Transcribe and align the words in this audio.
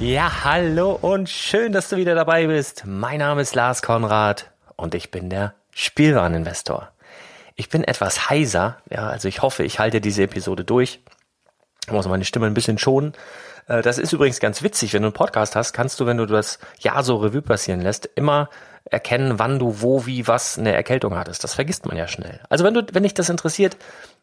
Ja, 0.00 0.44
hallo 0.44 0.92
und 0.92 1.28
schön, 1.28 1.72
dass 1.72 1.88
du 1.88 1.96
wieder 1.96 2.14
dabei 2.14 2.46
bist. 2.46 2.84
Mein 2.86 3.18
Name 3.18 3.42
ist 3.42 3.56
Lars 3.56 3.82
Konrad 3.82 4.52
und 4.76 4.94
ich 4.94 5.10
bin 5.10 5.28
der 5.28 5.54
Spielwareninvestor. 5.72 6.92
Ich 7.56 7.68
bin 7.68 7.82
etwas 7.82 8.30
heiser, 8.30 8.76
ja, 8.88 9.08
also 9.08 9.26
ich 9.26 9.42
hoffe, 9.42 9.64
ich 9.64 9.80
halte 9.80 10.00
diese 10.00 10.22
Episode 10.22 10.62
durch. 10.62 11.00
Ich 11.84 11.92
muss 11.92 12.06
meine 12.06 12.24
Stimme 12.24 12.46
ein 12.46 12.54
bisschen 12.54 12.78
schonen. 12.78 13.12
Äh, 13.66 13.82
das 13.82 13.98
ist 13.98 14.12
übrigens 14.12 14.38
ganz 14.38 14.62
witzig, 14.62 14.92
wenn 14.92 15.02
du 15.02 15.08
einen 15.08 15.14
Podcast 15.14 15.56
hast, 15.56 15.72
kannst 15.72 15.98
du, 15.98 16.06
wenn 16.06 16.16
du 16.16 16.26
das 16.26 16.60
Jahr 16.78 17.02
so 17.02 17.16
Revue 17.16 17.42
passieren 17.42 17.80
lässt, 17.80 18.08
immer 18.14 18.50
erkennen, 18.84 19.40
wann 19.40 19.58
du 19.58 19.80
wo, 19.80 20.06
wie, 20.06 20.28
was 20.28 20.60
eine 20.60 20.74
Erkältung 20.74 21.16
hattest. 21.16 21.42
Das 21.42 21.54
vergisst 21.54 21.86
man 21.86 21.96
ja 21.96 22.06
schnell. 22.06 22.38
Also 22.48 22.64
wenn 22.64 22.74
du, 22.74 22.86
wenn 22.92 23.02
dich 23.02 23.14
das 23.14 23.30
interessiert, 23.30 23.76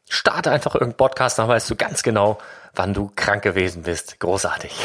starte 0.10 0.52
einfach 0.52 0.76
irgendeinen 0.76 0.98
Podcast, 0.98 1.40
dann 1.40 1.48
weißt 1.48 1.70
du 1.70 1.76
ganz 1.76 2.04
genau, 2.04 2.38
wann 2.74 2.94
du 2.94 3.12
krank 3.16 3.44
gewesen 3.44 3.84
bist. 3.84 4.20
Großartig. 4.20 4.76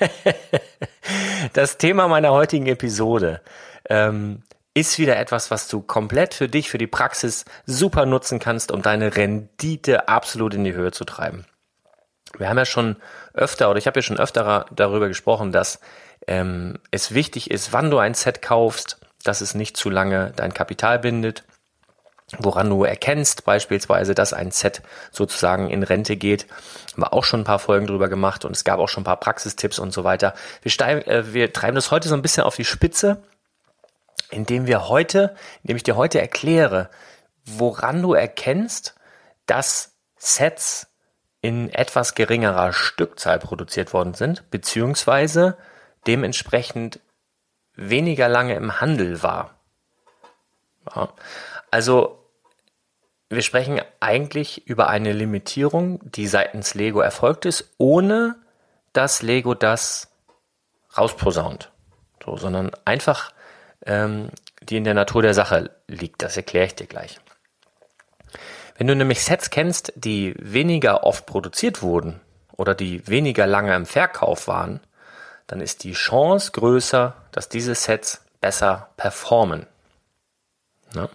das 1.52 1.78
Thema 1.78 2.08
meiner 2.08 2.32
heutigen 2.32 2.66
Episode 2.66 3.40
ähm, 3.88 4.42
ist 4.74 4.98
wieder 4.98 5.18
etwas, 5.18 5.50
was 5.50 5.68
du 5.68 5.82
komplett 5.82 6.34
für 6.34 6.48
dich, 6.48 6.70
für 6.70 6.78
die 6.78 6.86
Praxis 6.86 7.44
super 7.66 8.06
nutzen 8.06 8.38
kannst, 8.38 8.72
um 8.72 8.82
deine 8.82 9.16
Rendite 9.16 10.08
absolut 10.08 10.54
in 10.54 10.64
die 10.64 10.74
Höhe 10.74 10.92
zu 10.92 11.04
treiben. 11.04 11.44
Wir 12.38 12.48
haben 12.48 12.58
ja 12.58 12.64
schon 12.64 12.96
öfter, 13.34 13.68
oder 13.68 13.78
ich 13.78 13.86
habe 13.86 13.98
ja 13.98 14.02
schon 14.02 14.18
öfter 14.18 14.66
darüber 14.70 15.08
gesprochen, 15.08 15.52
dass 15.52 15.80
ähm, 16.26 16.78
es 16.90 17.12
wichtig 17.12 17.50
ist, 17.50 17.72
wann 17.72 17.90
du 17.90 17.98
ein 17.98 18.14
Set 18.14 18.40
kaufst, 18.40 18.98
dass 19.24 19.40
es 19.40 19.54
nicht 19.54 19.76
zu 19.76 19.90
lange 19.90 20.32
dein 20.36 20.54
Kapital 20.54 20.98
bindet 20.98 21.44
woran 22.38 22.70
du 22.70 22.84
erkennst 22.84 23.44
beispielsweise, 23.44 24.14
dass 24.14 24.32
ein 24.32 24.50
Set 24.50 24.82
sozusagen 25.10 25.68
in 25.70 25.82
Rente 25.82 26.16
geht. 26.16 26.46
Haben 26.92 27.02
wir 27.02 27.12
auch 27.12 27.24
schon 27.24 27.40
ein 27.40 27.44
paar 27.44 27.58
Folgen 27.58 27.86
drüber 27.86 28.08
gemacht 28.08 28.44
und 28.44 28.52
es 28.52 28.64
gab 28.64 28.78
auch 28.78 28.88
schon 28.88 29.02
ein 29.02 29.04
paar 29.04 29.20
Praxistipps 29.20 29.78
und 29.78 29.92
so 29.92 30.04
weiter. 30.04 30.34
Wir, 30.62 30.70
steigen, 30.70 31.02
äh, 31.02 31.32
wir 31.32 31.52
treiben 31.52 31.74
das 31.74 31.90
heute 31.90 32.08
so 32.08 32.14
ein 32.14 32.22
bisschen 32.22 32.44
auf 32.44 32.56
die 32.56 32.64
Spitze, 32.64 33.22
indem 34.30 34.66
wir 34.66 34.88
heute, 34.88 35.34
indem 35.62 35.76
ich 35.76 35.82
dir 35.82 35.96
heute 35.96 36.20
erkläre, 36.20 36.88
woran 37.44 38.02
du 38.02 38.14
erkennst, 38.14 38.94
dass 39.46 39.92
Sets 40.16 40.86
in 41.40 41.70
etwas 41.70 42.14
geringerer 42.14 42.72
Stückzahl 42.72 43.38
produziert 43.38 43.92
worden 43.92 44.14
sind, 44.14 44.48
beziehungsweise 44.50 45.58
dementsprechend 46.06 47.00
weniger 47.74 48.28
lange 48.28 48.54
im 48.54 48.80
Handel 48.80 49.22
war. 49.22 49.56
Ja. 50.94 51.08
Also 51.70 52.21
wir 53.32 53.42
sprechen 53.42 53.80
eigentlich 54.00 54.66
über 54.66 54.88
eine 54.88 55.12
Limitierung, 55.12 56.00
die 56.04 56.26
seitens 56.26 56.74
Lego 56.74 57.00
erfolgt 57.00 57.46
ist, 57.46 57.70
ohne 57.78 58.36
dass 58.92 59.22
Lego 59.22 59.54
das 59.54 60.08
rausposaunt. 60.96 61.70
So, 62.24 62.36
sondern 62.36 62.70
einfach 62.84 63.32
ähm, 63.86 64.28
die 64.62 64.76
in 64.76 64.84
der 64.84 64.94
Natur 64.94 65.22
der 65.22 65.34
Sache 65.34 65.70
liegt. 65.88 66.22
Das 66.22 66.36
erkläre 66.36 66.66
ich 66.66 66.74
dir 66.74 66.86
gleich. 66.86 67.18
Wenn 68.76 68.86
du 68.86 68.96
nämlich 68.96 69.24
Sets 69.24 69.50
kennst, 69.50 69.92
die 69.96 70.34
weniger 70.38 71.04
oft 71.04 71.26
produziert 71.26 71.82
wurden 71.82 72.20
oder 72.56 72.74
die 72.74 73.06
weniger 73.08 73.46
lange 73.46 73.74
im 73.74 73.86
Verkauf 73.86 74.48
waren, 74.48 74.80
dann 75.46 75.60
ist 75.60 75.84
die 75.84 75.92
Chance 75.92 76.52
größer, 76.52 77.14
dass 77.32 77.48
diese 77.48 77.74
Sets 77.74 78.24
besser 78.40 78.90
performen. 78.96 79.66
Ne? 80.94 81.08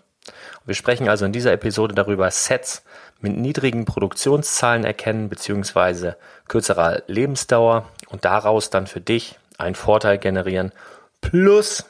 Wir 0.67 0.75
sprechen 0.75 1.07
also 1.07 1.25
in 1.25 1.31
dieser 1.31 1.53
Episode 1.53 1.95
darüber, 1.95 2.29
Sets 2.29 2.83
mit 3.21 3.37
niedrigen 3.37 3.85
Produktionszahlen 3.85 4.83
erkennen 4.83 5.29
bzw. 5.29 6.15
kürzerer 6.49 7.03
Lebensdauer 7.07 7.89
und 8.09 8.25
daraus 8.25 8.69
dann 8.69 8.85
für 8.85 8.99
dich 8.99 9.39
einen 9.57 9.75
Vorteil 9.75 10.17
generieren, 10.17 10.73
plus 11.21 11.85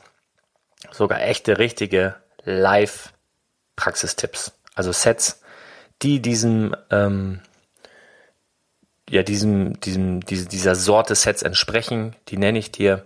sogar 0.92 1.22
echte, 1.22 1.58
richtige 1.58 2.18
Live-Praxistipps. 2.44 4.52
Also 4.76 4.92
Sets, 4.92 5.42
die 6.04 6.22
diesem, 6.22 6.76
ähm, 6.92 7.42
ja, 9.10 9.24
diesem, 9.24 9.80
diesem, 9.80 10.22
diese, 10.22 10.48
dieser 10.48 10.76
Sorte 10.76 11.16
Sets 11.16 11.42
entsprechen, 11.42 12.16
die 12.28 12.38
nenne 12.38 12.60
ich 12.60 12.72
dir 12.72 13.04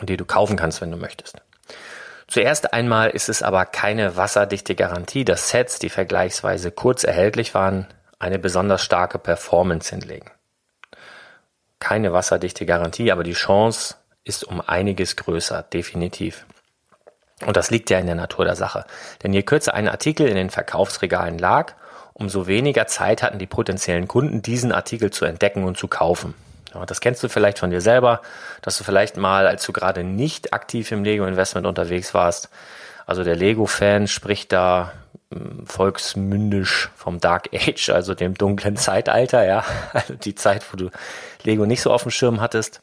und 0.00 0.08
die 0.08 0.16
du 0.16 0.24
kaufen 0.24 0.56
kannst, 0.56 0.80
wenn 0.80 0.90
du 0.90 0.96
möchtest. 0.96 1.36
Zuerst 2.28 2.74
einmal 2.74 3.08
ist 3.08 3.30
es 3.30 3.42
aber 3.42 3.64
keine 3.64 4.16
wasserdichte 4.16 4.74
Garantie, 4.74 5.24
dass 5.24 5.48
Sets, 5.48 5.78
die 5.78 5.88
vergleichsweise 5.88 6.70
kurz 6.70 7.02
erhältlich 7.02 7.54
waren, 7.54 7.86
eine 8.18 8.38
besonders 8.38 8.82
starke 8.84 9.18
Performance 9.18 9.88
hinlegen. 9.90 10.30
Keine 11.80 12.12
wasserdichte 12.12 12.66
Garantie, 12.66 13.10
aber 13.12 13.22
die 13.22 13.32
Chance 13.32 13.94
ist 14.24 14.44
um 14.44 14.60
einiges 14.60 15.16
größer, 15.16 15.62
definitiv. 15.62 16.44
Und 17.46 17.56
das 17.56 17.70
liegt 17.70 17.88
ja 17.88 17.98
in 17.98 18.06
der 18.06 18.14
Natur 18.14 18.44
der 18.44 18.56
Sache. 18.56 18.84
Denn 19.22 19.32
je 19.32 19.42
kürzer 19.42 19.72
ein 19.72 19.88
Artikel 19.88 20.28
in 20.28 20.34
den 20.34 20.50
Verkaufsregalen 20.50 21.38
lag, 21.38 21.74
umso 22.12 22.46
weniger 22.46 22.86
Zeit 22.88 23.22
hatten 23.22 23.38
die 23.38 23.46
potenziellen 23.46 24.06
Kunden, 24.06 24.42
diesen 24.42 24.72
Artikel 24.72 25.10
zu 25.10 25.24
entdecken 25.24 25.64
und 25.64 25.78
zu 25.78 25.88
kaufen. 25.88 26.34
Ja, 26.74 26.84
das 26.86 27.00
kennst 27.00 27.22
du 27.22 27.28
vielleicht 27.28 27.58
von 27.58 27.70
dir 27.70 27.80
selber, 27.80 28.20
dass 28.62 28.76
du 28.78 28.84
vielleicht 28.84 29.16
mal, 29.16 29.46
als 29.46 29.64
du 29.64 29.72
gerade 29.72 30.04
nicht 30.04 30.52
aktiv 30.52 30.92
im 30.92 31.04
Lego-Investment 31.04 31.66
unterwegs 31.66 32.14
warst, 32.14 32.50
also 33.06 33.24
der 33.24 33.36
Lego-Fan 33.36 34.06
spricht 34.06 34.52
da 34.52 34.92
hm, 35.32 35.66
volksmündisch 35.66 36.90
vom 36.94 37.20
Dark 37.20 37.48
Age, 37.54 37.88
also 37.90 38.14
dem 38.14 38.34
dunklen 38.34 38.76
Zeitalter, 38.76 39.46
ja, 39.46 39.64
also 39.94 40.14
die 40.14 40.34
Zeit, 40.34 40.62
wo 40.70 40.76
du 40.76 40.90
Lego 41.42 41.64
nicht 41.64 41.80
so 41.80 41.90
auf 41.90 42.02
dem 42.02 42.10
Schirm 42.10 42.40
hattest. 42.40 42.82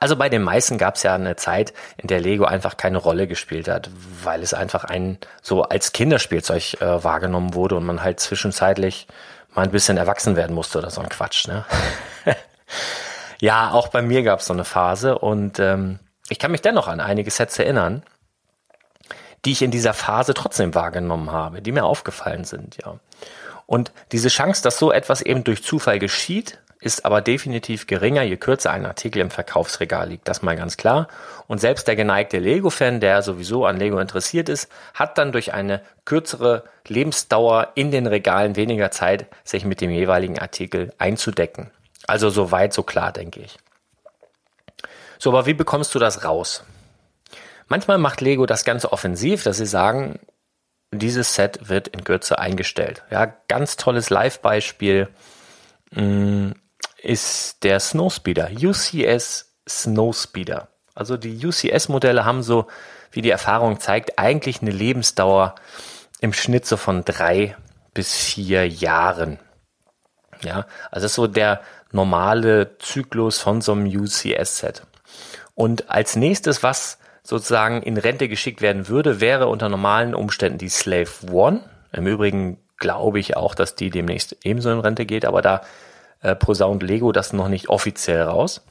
Also 0.00 0.16
bei 0.16 0.28
den 0.28 0.42
meisten 0.42 0.78
gab 0.78 0.94
es 0.94 1.02
ja 1.02 1.14
eine 1.14 1.36
Zeit, 1.36 1.74
in 1.96 2.08
der 2.08 2.20
Lego 2.20 2.44
einfach 2.44 2.76
keine 2.76 2.98
Rolle 2.98 3.26
gespielt 3.26 3.68
hat, 3.68 3.90
weil 4.22 4.42
es 4.42 4.54
einfach 4.54 4.84
ein 4.84 5.18
so 5.42 5.62
als 5.62 5.92
Kinderspielzeug 5.92 6.80
äh, 6.80 7.04
wahrgenommen 7.04 7.54
wurde 7.54 7.76
und 7.76 7.84
man 7.84 8.02
halt 8.02 8.20
zwischenzeitlich 8.20 9.06
mal 9.54 9.62
ein 9.62 9.70
bisschen 9.70 9.96
erwachsen 9.96 10.36
werden 10.36 10.54
musste 10.54 10.78
oder 10.78 10.90
so 10.90 11.00
ein 11.00 11.08
Quatsch. 11.08 11.46
Ne? 11.46 11.64
ja, 13.40 13.70
auch 13.72 13.88
bei 13.88 14.02
mir 14.02 14.22
gab 14.22 14.40
es 14.40 14.46
so 14.46 14.52
eine 14.52 14.64
Phase 14.64 15.18
und 15.18 15.58
ähm, 15.58 15.98
ich 16.28 16.38
kann 16.38 16.50
mich 16.50 16.62
dennoch 16.62 16.88
an 16.88 17.00
einige 17.00 17.30
Sets 17.30 17.58
erinnern, 17.58 18.02
die 19.44 19.52
ich 19.52 19.62
in 19.62 19.70
dieser 19.70 19.94
Phase 19.94 20.34
trotzdem 20.34 20.74
wahrgenommen 20.74 21.30
habe, 21.30 21.60
die 21.60 21.72
mir 21.72 21.84
aufgefallen 21.84 22.44
sind, 22.44 22.78
ja. 22.84 22.98
Und 23.66 23.92
diese 24.12 24.28
Chance, 24.28 24.62
dass 24.62 24.78
so 24.78 24.92
etwas 24.92 25.22
eben 25.22 25.42
durch 25.42 25.64
Zufall 25.64 25.98
geschieht, 25.98 26.58
ist 26.84 27.06
aber 27.06 27.22
definitiv 27.22 27.86
geringer, 27.86 28.22
je 28.22 28.36
kürzer 28.36 28.70
ein 28.70 28.84
Artikel 28.84 29.20
im 29.20 29.30
Verkaufsregal 29.30 30.08
liegt. 30.10 30.28
Das 30.28 30.42
mal 30.42 30.54
ganz 30.54 30.76
klar. 30.76 31.08
Und 31.46 31.58
selbst 31.58 31.88
der 31.88 31.96
geneigte 31.96 32.38
Lego-Fan, 32.38 33.00
der 33.00 33.22
sowieso 33.22 33.64
an 33.64 33.78
Lego 33.78 33.98
interessiert 33.98 34.50
ist, 34.50 34.70
hat 34.92 35.16
dann 35.16 35.32
durch 35.32 35.54
eine 35.54 35.80
kürzere 36.04 36.64
Lebensdauer 36.86 37.68
in 37.74 37.90
den 37.90 38.06
Regalen 38.06 38.54
weniger 38.56 38.90
Zeit, 38.90 39.26
sich 39.44 39.64
mit 39.64 39.80
dem 39.80 39.90
jeweiligen 39.90 40.38
Artikel 40.38 40.92
einzudecken. 40.98 41.70
Also 42.06 42.30
so 42.30 42.50
weit, 42.50 42.72
so 42.72 42.82
klar, 42.82 43.12
denke 43.12 43.40
ich. 43.40 43.56
So, 45.18 45.30
aber 45.30 45.46
wie 45.46 45.54
bekommst 45.54 45.94
du 45.94 45.98
das 45.98 46.24
raus? 46.24 46.64
Manchmal 47.68 47.98
macht 47.98 48.20
Lego 48.20 48.46
das 48.46 48.64
Ganze 48.64 48.92
offensiv, 48.92 49.42
dass 49.42 49.56
sie 49.56 49.66
sagen, 49.66 50.20
dieses 50.92 51.34
Set 51.34 51.68
wird 51.68 51.88
in 51.88 52.04
Kürze 52.04 52.38
eingestellt. 52.38 53.02
Ja, 53.10 53.26
ganz 53.48 53.76
tolles 53.76 54.10
Live-Beispiel. 54.10 55.08
Mm, 55.90 56.52
ist 57.02 57.62
der 57.64 57.80
Snowspeeder, 57.80 58.50
UCS 58.50 59.54
Snowspeeder. 59.68 60.68
Also 60.94 61.16
die 61.16 61.44
UCS-Modelle 61.44 62.24
haben 62.24 62.42
so, 62.42 62.66
wie 63.10 63.22
die 63.22 63.30
Erfahrung 63.30 63.80
zeigt, 63.80 64.18
eigentlich 64.18 64.62
eine 64.62 64.70
Lebensdauer 64.70 65.54
im 66.20 66.32
Schnitt 66.32 66.66
so 66.66 66.76
von 66.76 67.04
drei 67.04 67.56
bis 67.92 68.14
vier 68.14 68.68
Jahren. 68.68 69.38
Ja, 70.42 70.66
also 70.90 71.04
das 71.04 71.12
ist 71.12 71.14
so 71.14 71.26
der 71.26 71.60
normale 71.94 72.76
Zyklus 72.78 73.40
von 73.40 73.60
so 73.60 73.72
einem 73.72 73.86
UCS-Set. 73.86 74.82
Und 75.54 75.90
als 75.90 76.16
nächstes, 76.16 76.62
was 76.62 76.98
sozusagen 77.22 77.82
in 77.82 77.96
Rente 77.96 78.28
geschickt 78.28 78.60
werden 78.60 78.88
würde, 78.88 79.20
wäre 79.20 79.46
unter 79.46 79.68
normalen 79.68 80.14
Umständen 80.14 80.58
die 80.58 80.68
Slave 80.68 81.08
One. 81.30 81.60
Im 81.92 82.06
Übrigen 82.06 82.58
glaube 82.76 83.20
ich 83.20 83.36
auch, 83.36 83.54
dass 83.54 83.76
die 83.76 83.90
demnächst 83.90 84.36
ebenso 84.42 84.70
in 84.70 84.80
Rente 84.80 85.06
geht, 85.06 85.24
aber 85.24 85.40
da 85.40 85.62
äh, 86.20 86.34
posaunt 86.34 86.82
Lego 86.82 87.12
das 87.12 87.32
noch 87.32 87.48
nicht 87.48 87.68
offiziell 87.68 88.22
raus. 88.22 88.62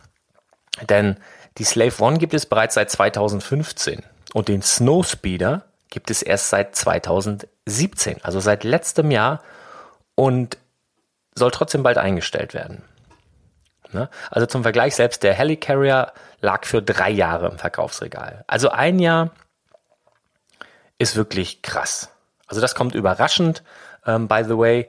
Denn 0.90 1.18
die 1.58 1.64
Slave 1.64 2.04
One 2.04 2.18
gibt 2.18 2.34
es 2.34 2.46
bereits 2.46 2.76
seit 2.76 2.92
2015 2.92 4.04
und 4.34 4.50
den 4.50 4.62
Snowspeeder 4.62 5.66
gibt 5.90 6.12
es 6.12 6.22
erst 6.22 6.50
seit 6.50 6.76
2017, 6.76 8.18
also 8.24 8.40
seit 8.40 8.64
letztem 8.64 9.12
Jahr 9.12 9.42
und 10.16 10.58
soll 11.36 11.52
trotzdem 11.52 11.84
bald 11.84 11.98
eingestellt 11.98 12.54
werden. 12.54 12.84
Ne? 13.94 14.10
Also 14.32 14.46
zum 14.46 14.64
Vergleich, 14.64 14.96
selbst 14.96 15.24
der 15.24 15.34
Helicarrier 15.34 16.14
lag 16.42 16.66
für 16.66 16.82
drei 16.82 17.10
Jahre 17.10 17.50
im 17.50 17.58
Verkaufsregal. 17.58 18.44
Also 18.48 18.70
ein 18.70 19.00
Jahr 19.00 19.32
ist 20.98 21.16
wirklich 21.16 21.62
krass. 21.62 22.10
Also 22.48 22.62
das 22.62 22.76
kommt 22.76 22.96
überraschend. 22.96 23.64
Ähm, 24.06 24.28
by 24.28 24.44
the 24.44 24.58
way, 24.58 24.88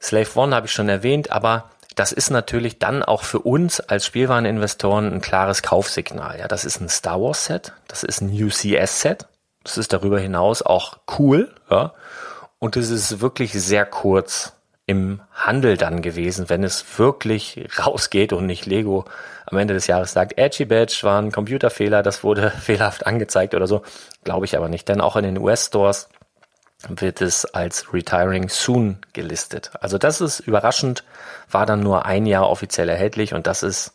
Slave 0.00 0.28
One 0.34 0.54
habe 0.54 0.66
ich 0.66 0.72
schon 0.72 0.88
erwähnt, 0.88 1.30
aber 1.30 1.70
das 1.94 2.12
ist 2.12 2.30
natürlich 2.30 2.78
dann 2.78 3.02
auch 3.02 3.22
für 3.22 3.40
uns 3.40 3.80
als 3.80 4.04
Spielwareninvestoren 4.06 5.12
ein 5.12 5.20
klares 5.20 5.62
Kaufsignal. 5.62 6.38
Ja, 6.38 6.46
das 6.46 6.64
ist 6.64 6.80
ein 6.80 6.88
Star 6.88 7.20
Wars 7.20 7.46
Set, 7.46 7.72
das 7.88 8.02
ist 8.02 8.20
ein 8.20 8.30
UCS 8.30 9.00
Set, 9.00 9.26
das 9.64 9.78
ist 9.78 9.92
darüber 9.92 10.20
hinaus 10.20 10.62
auch 10.62 10.98
cool, 11.18 11.54
ja, 11.70 11.94
und 12.58 12.76
es 12.76 12.90
ist 12.90 13.20
wirklich 13.20 13.52
sehr 13.52 13.86
kurz 13.86 14.55
im 14.86 15.20
Handel 15.32 15.76
dann 15.76 16.00
gewesen, 16.00 16.48
wenn 16.48 16.62
es 16.62 16.98
wirklich 16.98 17.66
rausgeht 17.78 18.32
und 18.32 18.46
nicht 18.46 18.66
Lego 18.66 19.04
am 19.44 19.58
Ende 19.58 19.74
des 19.74 19.88
Jahres 19.88 20.12
sagt, 20.12 20.38
Edgy 20.38 20.64
Badge 20.64 20.98
war 21.02 21.20
ein 21.20 21.32
Computerfehler, 21.32 22.02
das 22.02 22.22
wurde 22.22 22.50
fehlerhaft 22.60 23.06
angezeigt 23.06 23.54
oder 23.54 23.66
so. 23.66 23.82
Glaube 24.24 24.46
ich 24.46 24.56
aber 24.56 24.68
nicht, 24.68 24.88
denn 24.88 25.00
auch 25.00 25.16
in 25.16 25.24
den 25.24 25.38
US-Stores 25.38 26.08
wird 26.88 27.20
es 27.20 27.44
als 27.46 27.92
Retiring 27.92 28.48
Soon 28.48 28.98
gelistet. 29.12 29.70
Also 29.80 29.98
das 29.98 30.20
ist 30.20 30.40
überraschend, 30.40 31.04
war 31.50 31.66
dann 31.66 31.80
nur 31.80 32.06
ein 32.06 32.26
Jahr 32.26 32.48
offiziell 32.48 32.88
erhältlich 32.88 33.34
und 33.34 33.46
das 33.46 33.62
ist, 33.62 33.92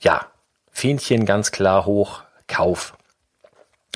ja, 0.00 0.26
Fähnchen 0.70 1.26
ganz 1.26 1.52
klar 1.52 1.84
hoch, 1.84 2.22
Kauf. 2.48 2.96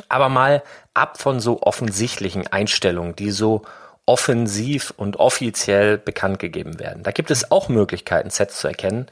Aber 0.08 0.28
mal 0.28 0.62
ab 0.92 1.20
von 1.20 1.40
so 1.40 1.62
offensichtlichen 1.62 2.46
Einstellungen, 2.48 3.14
die 3.14 3.30
so 3.30 3.62
offensiv 4.10 4.92
und 4.96 5.20
offiziell 5.20 5.96
bekannt 5.96 6.40
gegeben 6.40 6.80
werden. 6.80 7.04
Da 7.04 7.12
gibt 7.12 7.30
es 7.30 7.52
auch 7.52 7.68
Möglichkeiten, 7.68 8.28
Sets 8.28 8.58
zu 8.58 8.66
erkennen, 8.66 9.06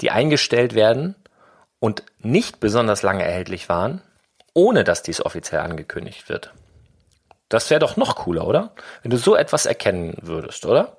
die 0.00 0.10
eingestellt 0.10 0.74
werden 0.74 1.14
und 1.78 2.02
nicht 2.18 2.58
besonders 2.58 3.02
lange 3.02 3.24
erhältlich 3.24 3.68
waren, 3.68 4.02
ohne 4.52 4.82
dass 4.82 5.04
dies 5.04 5.24
offiziell 5.24 5.60
angekündigt 5.60 6.28
wird. 6.28 6.52
Das 7.48 7.70
wäre 7.70 7.78
doch 7.78 7.96
noch 7.96 8.16
cooler, 8.16 8.44
oder? 8.44 8.72
Wenn 9.02 9.12
du 9.12 9.18
so 9.18 9.36
etwas 9.36 9.66
erkennen 9.66 10.16
würdest, 10.20 10.66
oder? 10.66 10.96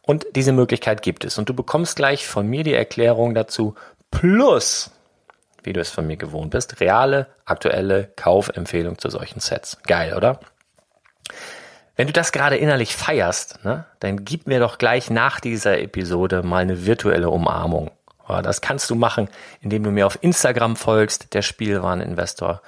Und 0.00 0.24
diese 0.34 0.52
Möglichkeit 0.52 1.02
gibt 1.02 1.26
es. 1.26 1.36
Und 1.36 1.50
du 1.50 1.54
bekommst 1.54 1.96
gleich 1.96 2.26
von 2.26 2.46
mir 2.46 2.64
die 2.64 2.72
Erklärung 2.72 3.34
dazu, 3.34 3.74
plus, 4.10 4.90
wie 5.62 5.74
du 5.74 5.80
es 5.80 5.90
von 5.90 6.06
mir 6.06 6.16
gewohnt 6.16 6.50
bist, 6.50 6.80
reale, 6.80 7.26
aktuelle 7.44 8.10
Kaufempfehlung 8.16 8.98
zu 8.98 9.10
solchen 9.10 9.40
Sets. 9.40 9.76
Geil, 9.82 10.14
oder? 10.14 10.40
Wenn 11.96 12.06
du 12.08 12.12
das 12.12 12.32
gerade 12.32 12.56
innerlich 12.56 12.96
feierst, 12.96 13.64
ne, 13.64 13.84
dann 14.00 14.24
gib 14.24 14.46
mir 14.46 14.58
doch 14.58 14.78
gleich 14.78 15.10
nach 15.10 15.40
dieser 15.40 15.78
Episode 15.78 16.42
mal 16.42 16.62
eine 16.62 16.86
virtuelle 16.86 17.30
Umarmung. 17.30 17.90
Das 18.26 18.60
kannst 18.62 18.88
du 18.88 18.94
machen, 18.94 19.28
indem 19.60 19.84
du 19.84 19.90
mir 19.90 20.06
auf 20.06 20.18
Instagram 20.22 20.76
folgst, 20.76 21.34
der 21.34 21.42
Spielwareninvestor 21.42 22.62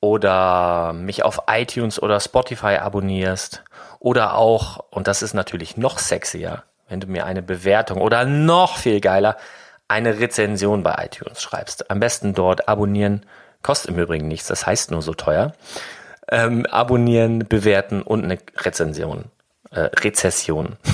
oder 0.00 0.92
mich 0.92 1.22
auf 1.22 1.42
iTunes 1.48 2.02
oder 2.02 2.18
Spotify 2.18 2.76
abonnierst 2.76 3.62
oder 4.00 4.34
auch, 4.34 4.84
und 4.90 5.06
das 5.06 5.22
ist 5.22 5.34
natürlich 5.34 5.76
noch 5.76 5.98
sexier, 5.98 6.64
wenn 6.88 7.00
du 7.00 7.06
mir 7.06 7.26
eine 7.26 7.42
Bewertung 7.42 8.00
oder 8.00 8.24
noch 8.24 8.76
viel 8.76 9.00
geiler, 9.00 9.36
eine 9.86 10.18
Rezension 10.18 10.82
bei 10.82 11.04
iTunes 11.04 11.42
schreibst. 11.42 11.90
Am 11.90 12.00
besten 12.00 12.34
dort 12.34 12.68
abonnieren, 12.68 13.24
kostet 13.62 13.92
im 13.92 13.98
Übrigen 13.98 14.28
nichts, 14.28 14.48
das 14.48 14.66
heißt 14.66 14.90
nur 14.90 15.02
so 15.02 15.14
teuer. 15.14 15.52
Ähm, 16.30 16.66
abonnieren, 16.66 17.48
bewerten 17.48 18.02
und 18.02 18.24
eine 18.24 18.38
Rezension. 18.56 19.26
Äh, 19.70 19.80
Rezession. 19.80 20.76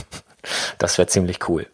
Das 0.77 0.99
wäre 0.99 1.09
ziemlich 1.09 1.49
cool. 1.49 1.67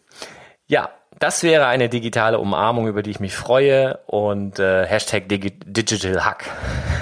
Ja, 0.69 0.91
das 1.19 1.43
wäre 1.43 1.67
eine 1.67 1.89
digitale 1.89 2.39
Umarmung, 2.39 2.87
über 2.87 3.03
die 3.03 3.11
ich 3.11 3.21
mich 3.21 3.35
freue 3.35 3.99
und 4.07 4.59
äh, 4.59 4.87
Hashtag 4.87 5.29
Digi 5.29 5.59
Digital 5.59 6.25
Hack. 6.25 6.45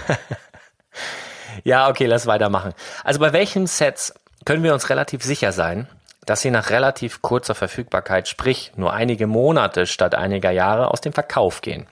ja, 1.65 1.89
okay, 1.89 2.07
lass 2.07 2.27
weitermachen. 2.27 2.73
Also 3.05 3.21
bei 3.21 3.33
welchen 3.33 3.67
Sets 3.67 4.15
können 4.45 4.63
wir 4.63 4.73
uns 4.73 4.91
relativ 4.91 5.23
sicher 5.23 5.53
sein, 5.53 5.87
dass 6.25 6.41
sie 6.41 6.51
nach 6.51 6.71
relativ 6.71 7.23
kurzer 7.23 7.55
Verfügbarkeit, 7.55 8.29
sprich 8.29 8.73
nur 8.77 8.93
einige 8.93 9.27
Monate 9.27 9.87
statt 9.87 10.15
einiger 10.15 10.51
Jahre, 10.51 10.91
aus 10.91 11.01
dem 11.01 11.13
Verkauf 11.13 11.61
gehen? 11.61 11.87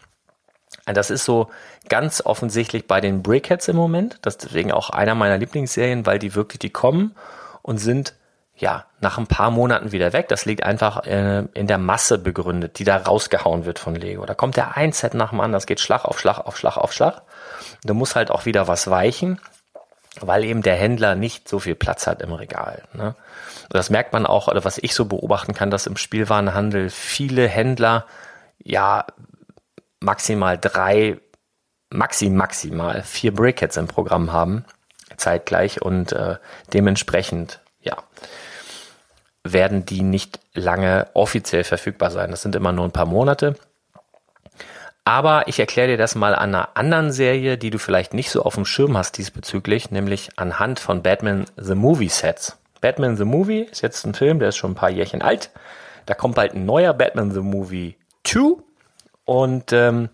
Das 0.87 1.11
ist 1.11 1.25
so 1.25 1.51
ganz 1.89 2.23
offensichtlich 2.25 2.87
bei 2.87 3.01
den 3.01 3.23
Brickheads 3.23 3.69
im 3.69 3.77
Moment. 3.77 4.19
Das 4.23 4.35
ist 4.35 4.45
deswegen 4.45 4.73
auch 4.73 4.91
einer 4.91 5.15
meiner 5.15 5.39
Lieblingsserien, 5.39 6.07
weil 6.07 6.19
die 6.19 6.35
wirklich, 6.35 6.59
die 6.59 6.71
kommen 6.71 7.15
und 7.63 7.79
sind 7.79 8.15
ja 8.57 8.87
nach 9.01 9.19
ein 9.19 9.27
paar 9.27 9.51
Monaten 9.51 9.93
wieder 9.93 10.13
weg. 10.13 10.29
Das 10.29 10.45
liegt 10.45 10.63
einfach 10.63 11.05
äh, 11.05 11.45
in 11.55 11.67
der 11.67 11.79
Masse 11.79 12.19
begründet, 12.19 12.79
die 12.79 12.85
da 12.85 12.97
rausgehauen 12.97 13.67
wird 13.67 13.79
von 13.79 13.95
Lego. 13.95 14.25
Da 14.25 14.35
kommt 14.35 14.57
der 14.57 14.77
ein 14.77 14.93
Set 14.93 15.15
nach 15.15 15.31
dem 15.31 15.41
anderen, 15.41 15.53
das 15.53 15.67
geht 15.67 15.81
Schlag 15.81 16.05
auf 16.05 16.19
Schlag 16.19 16.39
auf 16.39 16.57
Schlag 16.57 16.77
auf 16.77 16.93
Schlag. 16.93 17.23
Da 17.85 17.93
muss 17.93 18.17
halt 18.17 18.31
auch 18.31 18.47
wieder 18.47 18.67
was 18.67 18.89
weichen, 18.89 19.41
weil 20.21 20.45
eben 20.45 20.63
der 20.63 20.77
Händler 20.77 21.15
nicht 21.15 21.49
so 21.49 21.59
viel 21.59 21.75
Platz 21.75 22.07
hat 22.07 22.23
im 22.23 22.33
Regal. 22.33 22.83
Ne? 22.95 23.15
Das 23.69 23.91
merkt 23.91 24.13
man 24.13 24.25
auch, 24.25 24.49
oder 24.49 24.65
was 24.65 24.79
ich 24.79 24.95
so 24.95 25.05
beobachten 25.05 25.53
kann, 25.53 25.71
dass 25.71 25.87
im 25.87 25.97
Spielwarenhandel 25.97 26.89
viele 26.89 27.49
Händler 27.49 28.07
ja 28.63 29.05
maximal 30.07 30.57
drei, 30.57 31.19
maxi 31.91 32.31
maximal 32.31 33.03
vier 33.03 33.35
Brickheads 33.35 33.77
im 33.77 33.89
Programm 33.89 34.33
haben, 34.33 34.65
zeitgleich 35.19 35.83
und 35.83 36.13
äh, 36.13 36.37
dementsprechend, 36.73 37.61
ja, 37.81 37.97
werden 39.45 39.85
die 39.85 40.03
nicht 40.03 40.41
lange 40.55 41.09
offiziell 41.13 41.65
verfügbar 41.65 42.11
sein. 42.11 42.31
Das 42.31 42.43
sind 42.43 42.57
immer 42.57 42.73
nur 42.73 42.85
ein 42.85 42.93
paar 42.93 43.07
Monate. 43.07 43.57
Aber 45.05 45.47
ich 45.47 45.61
erkläre 45.61 45.89
dir 45.89 45.97
das 45.97 46.17
mal 46.17 46.35
an 46.35 46.55
einer 46.55 46.77
anderen 46.77 47.13
Serie, 47.13 47.59
die 47.59 47.71
du 47.71 47.79
vielleicht 47.79 48.13
nicht 48.13 48.31
so 48.31 48.43
auf 48.43 48.57
dem 48.57 48.65
Schirm 48.65 48.97
hast 48.97 49.19
diesbezüglich, 49.19 49.93
nämlich 49.93 50.31
anhand 50.37 50.81
von 50.81 51.03
Batman 51.03 51.45
The 51.57 51.77
Movie 51.77 52.09
Sets. 52.09 52.59
Batman 52.81 53.17
The 53.17 53.25
Movie 53.25 53.63
ist 53.71 53.83
jetzt 53.83 54.05
ein 54.05 54.15
Film, 54.15 54.41
der 54.41 54.49
ist 54.49 54.57
schon 54.57 54.73
ein 54.73 54.77
paar 54.77 54.91
Jährchen 54.91 55.23
alt. 55.23 55.51
Da 56.07 56.15
kommt 56.15 56.35
bald 56.35 56.55
ein 56.55 56.65
neuer 56.65 56.93
Batman 56.93 57.31
The 57.31 57.41
Movie 57.41 57.97
2 58.25 58.66
und 59.27 59.73
ähm, 59.73 60.09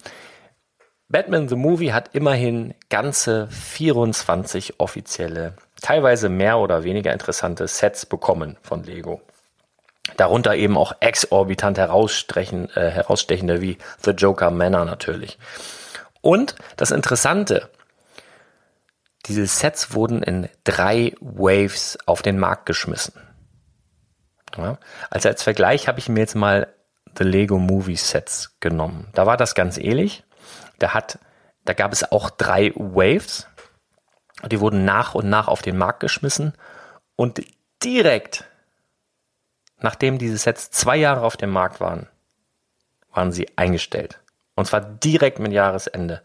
Batman 1.09 1.47
the 1.47 1.57
Movie 1.57 1.93
hat 1.93 2.15
immerhin 2.15 2.75
ganze 2.89 3.47
24 3.49 4.81
offizielle, 4.81 5.55
teilweise 5.81 6.31
mehr 6.31 6.59
oder 6.59 6.85
weniger 6.85 7.13
interessante 7.13 7.69
Sets 7.69 8.07
bekommen 8.07 8.57
von 8.63 8.83
Lego. 8.83 9.21
Darunter 10.17 10.57
eben 10.57 10.79
auch 10.79 10.95
exorbitant 11.01 11.77
herausstechen, 11.77 12.71
äh, 12.71 12.91
herausstechende 12.91 13.61
wie 13.61 13.77
The 14.03 14.13
Joker 14.13 14.51
Manor 14.51 14.87
natürlich. 14.87 15.39
Und 16.23 16.55
das 16.79 16.91
Interessante, 16.91 17.69
diese 19.27 19.47
Sets 19.47 19.93
wurden 19.93 20.23
in 20.23 20.49
drei 20.65 21.13
Waves 21.21 21.99
auf 22.07 22.23
den 22.23 22.39
Markt 22.39 22.65
geschmissen. 22.65 23.13
Ja, 24.57 24.79
also 25.11 25.29
als 25.29 25.43
Vergleich 25.43 25.89
habe 25.89 25.99
ich 25.99 26.09
mir 26.09 26.21
jetzt 26.21 26.35
mal 26.35 26.69
The 27.17 27.25
Lego 27.25 27.59
Movie 27.59 27.97
Sets 27.97 28.57
genommen. 28.61 29.09
Da 29.13 29.27
war 29.27 29.37
das 29.37 29.55
ganz 29.55 29.79
ähnlich. 29.79 30.25
Da 30.79 30.95
hat, 30.95 31.19
da 31.65 31.73
gab 31.75 31.93
es 31.93 32.11
auch 32.11 32.31
drei 32.31 32.73
Waves. 32.75 33.47
Die 34.51 34.61
wurden 34.61 34.85
nach 34.85 35.15
und 35.15 35.29
nach 35.29 35.49
auf 35.49 35.63
den 35.63 35.77
Markt 35.77 36.01
geschmissen 36.01 36.55
und 37.17 37.43
direkt, 37.85 38.45
nachdem 39.79 40.19
diese 40.19 40.39
Sets 40.39 40.71
zwei 40.71 40.97
Jahre 40.97 41.23
auf 41.23 41.37
dem 41.37 41.51
Markt 41.51 41.81
waren, 41.81 42.09
waren 43.13 43.31
sie 43.31 43.47
eingestellt. 43.57 44.21
Und 44.55 44.67
zwar 44.67 44.81
direkt 44.81 45.39
mit 45.39 45.53
Jahresende. 45.53 46.23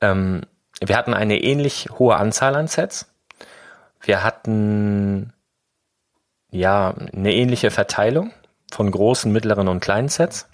Ähm, 0.00 0.42
wir 0.80 0.96
hatten 0.96 1.14
eine 1.14 1.40
ähnlich 1.40 1.88
hohe 1.98 2.16
Anzahl 2.16 2.54
an 2.56 2.68
Sets. 2.68 3.06
Wir 4.00 4.22
hatten 4.22 5.32
ja 6.50 6.94
eine 7.12 7.32
ähnliche 7.32 7.70
Verteilung 7.70 8.32
von 8.70 8.90
großen, 8.90 9.32
mittleren 9.32 9.68
und 9.68 9.80
kleinen 9.80 10.08
Sets. 10.08 10.46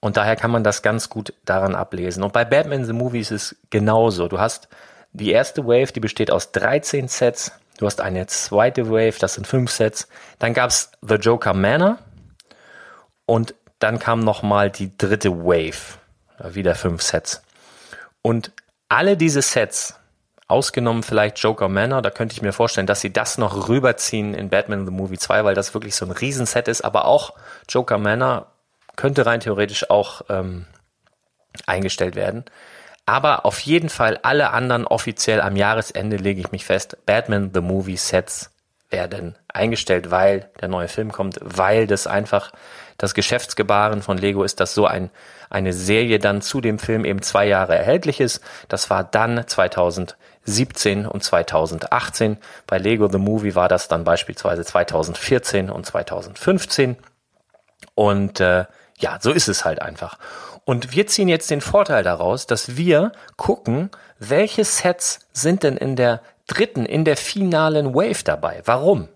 Und 0.00 0.18
daher 0.18 0.36
kann 0.36 0.50
man 0.50 0.64
das 0.64 0.82
ganz 0.82 1.08
gut 1.08 1.32
daran 1.44 1.74
ablesen. 1.74 2.22
Und 2.22 2.32
bei 2.32 2.44
Batman 2.44 2.84
the 2.84 2.92
Movie 2.92 3.20
ist 3.20 3.30
es 3.30 3.56
genauso. 3.70 4.28
Du 4.28 4.38
hast 4.38 4.68
die 5.12 5.30
erste 5.30 5.64
Wave, 5.64 5.92
die 5.92 6.00
besteht 6.00 6.30
aus 6.30 6.52
13 6.52 7.08
Sets. 7.08 7.52
Du 7.78 7.86
hast 7.86 8.00
eine 8.00 8.26
zweite 8.26 8.90
Wave, 8.90 9.18
das 9.18 9.34
sind 9.34 9.46
fünf 9.46 9.70
Sets. 9.70 10.08
Dann 10.38 10.52
gab's 10.52 10.92
The 11.00 11.14
Joker 11.14 11.54
Manor. 11.54 11.98
Und 13.24 13.54
dann 13.78 13.98
kam 13.98 14.20
nochmal 14.20 14.70
die 14.70 14.96
dritte 14.98 15.30
Wave. 15.30 15.98
Wieder 16.38 16.74
fünf 16.74 17.02
Sets. 17.02 17.42
Und 18.20 18.52
alle 18.88 19.16
diese 19.16 19.40
Sets 19.40 19.94
Ausgenommen 20.46 21.02
vielleicht 21.02 21.38
Joker 21.38 21.68
Manor, 21.68 22.02
da 22.02 22.10
könnte 22.10 22.34
ich 22.34 22.42
mir 22.42 22.52
vorstellen, 22.52 22.86
dass 22.86 23.00
sie 23.00 23.12
das 23.12 23.38
noch 23.38 23.68
rüberziehen 23.68 24.34
in 24.34 24.50
Batman 24.50 24.84
the 24.84 24.92
Movie 24.92 25.18
2, 25.18 25.44
weil 25.44 25.54
das 25.54 25.72
wirklich 25.72 25.94
so 25.96 26.04
ein 26.04 26.10
Riesenset 26.10 26.68
ist, 26.68 26.82
aber 26.82 27.06
auch 27.06 27.32
Joker 27.68 27.98
Manor 27.98 28.46
könnte 28.96 29.24
rein 29.24 29.40
theoretisch 29.40 29.88
auch 29.90 30.22
ähm, 30.28 30.66
eingestellt 31.66 32.14
werden. 32.14 32.44
Aber 33.06 33.44
auf 33.44 33.60
jeden 33.60 33.88
Fall 33.88 34.18
alle 34.22 34.50
anderen 34.50 34.86
offiziell 34.86 35.40
am 35.40 35.56
Jahresende 35.56 36.16
lege 36.16 36.40
ich 36.40 36.52
mich 36.52 36.64
fest, 36.64 36.96
Batman 37.06 37.50
the 37.52 37.60
Movie 37.60 37.96
Sets 37.96 38.50
werden 38.90 39.36
eingestellt, 39.48 40.10
weil 40.10 40.50
der 40.60 40.68
neue 40.68 40.88
Film 40.88 41.10
kommt, 41.12 41.38
weil 41.42 41.86
das 41.86 42.06
einfach 42.06 42.52
das 42.96 43.14
Geschäftsgebaren 43.14 44.02
von 44.02 44.18
Lego 44.18 44.44
ist, 44.44 44.60
dass 44.60 44.74
so 44.74 44.86
ein, 44.86 45.10
eine 45.50 45.72
Serie 45.72 46.18
dann 46.18 46.42
zu 46.42 46.60
dem 46.60 46.78
Film 46.78 47.04
eben 47.04 47.20
zwei 47.22 47.46
Jahre 47.46 47.76
erhältlich 47.76 48.20
ist. 48.20 48.40
Das 48.68 48.88
war 48.90 49.04
dann 49.04 49.46
2017 50.44 51.06
und 51.06 51.22
2018. 51.22 52.38
Bei 52.66 52.78
Lego 52.78 53.08
The 53.08 53.18
Movie 53.18 53.54
war 53.54 53.68
das 53.68 53.88
dann 53.88 54.04
beispielsweise 54.04 54.64
2014 54.64 55.70
und 55.70 55.86
2015. 55.86 56.96
Und 57.94 58.40
äh, 58.40 58.64
ja, 58.98 59.18
so 59.20 59.32
ist 59.32 59.48
es 59.48 59.64
halt 59.64 59.82
einfach. 59.82 60.18
Und 60.64 60.92
wir 60.92 61.06
ziehen 61.06 61.28
jetzt 61.28 61.50
den 61.50 61.60
Vorteil 61.60 62.02
daraus, 62.02 62.46
dass 62.46 62.76
wir 62.76 63.12
gucken, 63.36 63.90
welche 64.18 64.64
Sets 64.64 65.20
sind 65.32 65.62
denn 65.62 65.76
in 65.76 65.96
der 65.96 66.22
dritten, 66.46 66.86
in 66.86 67.04
der 67.04 67.16
finalen 67.16 67.94
Wave 67.94 68.22
dabei. 68.24 68.62
Warum? 68.64 69.08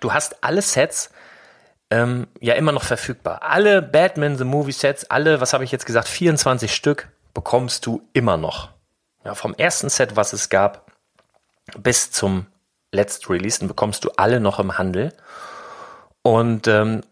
Du 0.00 0.12
hast 0.12 0.42
alle 0.42 0.62
Sets 0.62 1.10
ähm, 1.90 2.26
ja 2.40 2.54
immer 2.54 2.72
noch 2.72 2.84
verfügbar. 2.84 3.42
Alle 3.42 3.82
Batman 3.82 4.36
The 4.36 4.44
Movie 4.44 4.72
Sets, 4.72 5.04
alle, 5.10 5.40
was 5.40 5.52
habe 5.52 5.64
ich 5.64 5.72
jetzt 5.72 5.86
gesagt, 5.86 6.08
24 6.08 6.74
Stück 6.74 7.08
bekommst 7.34 7.86
du 7.86 8.02
immer 8.12 8.36
noch. 8.36 8.70
Ja, 9.24 9.34
vom 9.34 9.54
ersten 9.54 9.88
Set, 9.88 10.16
was 10.16 10.32
es 10.32 10.48
gab, 10.48 10.90
bis 11.78 12.10
zum 12.10 12.46
Let's 12.90 13.28
Release, 13.30 13.64
bekommst 13.64 14.04
du 14.04 14.10
alle 14.16 14.40
noch 14.40 14.58
im 14.58 14.78
Handel. 14.78 15.12
Und 16.22 16.68
ähm, 16.68 17.02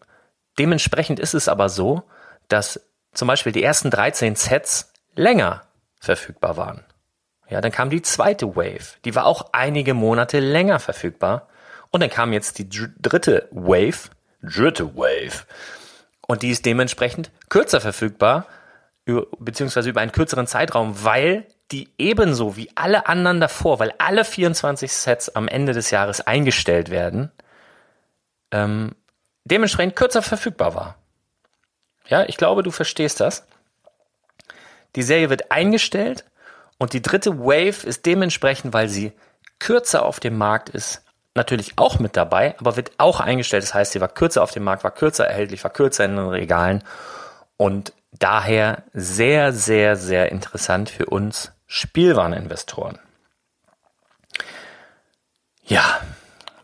dementsprechend 0.59 1.19
ist 1.19 1.33
es 1.33 1.47
aber 1.47 1.69
so, 1.69 2.03
dass 2.47 2.81
zum 3.13 3.27
Beispiel 3.27 3.51
die 3.51 3.63
ersten 3.63 3.89
13 3.89 4.35
Sets 4.35 4.91
länger 5.15 5.63
verfügbar 5.99 6.57
waren. 6.57 6.83
Ja, 7.49 7.59
dann 7.59 7.71
kam 7.71 7.89
die 7.89 8.01
zweite 8.01 8.55
Wave. 8.55 8.97
Die 9.03 9.15
war 9.15 9.25
auch 9.25 9.49
einige 9.51 9.93
Monate 9.93 10.39
länger 10.39 10.79
verfügbar. 10.79 11.47
Und 11.89 12.01
dann 12.01 12.09
kam 12.09 12.31
jetzt 12.31 12.57
die 12.59 12.69
dritte 12.69 13.49
Wave, 13.51 14.09
dritte 14.41 14.95
Wave. 14.95 15.45
Und 16.27 16.43
die 16.43 16.51
ist 16.51 16.65
dementsprechend 16.65 17.29
kürzer 17.49 17.81
verfügbar, 17.81 18.45
beziehungsweise 19.05 19.89
über 19.89 20.01
einen 20.01 20.11
kürzeren 20.11 20.47
Zeitraum, 20.47 21.03
weil 21.03 21.47
die 21.71 21.89
ebenso 21.97 22.57
wie 22.57 22.69
alle 22.75 23.07
anderen 23.07 23.39
davor, 23.39 23.79
weil 23.79 23.93
alle 23.97 24.25
24 24.25 24.91
Sets 24.91 25.29
am 25.29 25.47
Ende 25.47 25.73
des 25.73 25.89
Jahres 25.91 26.21
eingestellt 26.21 26.89
werden, 26.89 27.31
ähm, 28.51 28.95
dementsprechend 29.45 29.95
kürzer 29.95 30.21
verfügbar 30.21 30.75
war. 30.75 30.95
Ja, 32.07 32.23
ich 32.23 32.37
glaube, 32.37 32.63
du 32.63 32.71
verstehst 32.71 33.19
das. 33.19 33.45
Die 34.95 35.03
Serie 35.03 35.29
wird 35.29 35.51
eingestellt 35.51 36.25
und 36.77 36.93
die 36.93 37.01
dritte 37.01 37.39
Wave 37.39 37.87
ist 37.87 38.05
dementsprechend, 38.05 38.73
weil 38.73 38.89
sie 38.89 39.13
kürzer 39.59 40.05
auf 40.05 40.19
dem 40.19 40.37
Markt 40.37 40.69
ist, 40.69 41.03
natürlich 41.35 41.73
auch 41.77 41.99
mit 41.99 42.17
dabei, 42.17 42.55
aber 42.59 42.75
wird 42.75 42.91
auch 42.97 43.21
eingestellt. 43.21 43.63
Das 43.63 43.73
heißt, 43.73 43.93
sie 43.93 44.01
war 44.01 44.09
kürzer 44.09 44.43
auf 44.43 44.51
dem 44.51 44.63
Markt, 44.63 44.83
war 44.83 44.91
kürzer 44.91 45.25
erhältlich, 45.25 45.63
war 45.63 45.71
kürzer 45.71 46.03
in 46.03 46.17
den 46.17 46.27
Regalen 46.27 46.83
und 47.55 47.93
daher 48.19 48.83
sehr, 48.93 49.53
sehr, 49.53 49.95
sehr 49.95 50.31
interessant 50.31 50.89
für 50.89 51.05
uns 51.05 51.51
Spielwareninvestoren. 51.67 52.99
Ja, 55.63 56.01